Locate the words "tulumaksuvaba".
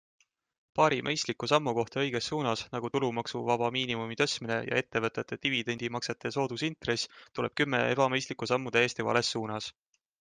2.95-3.69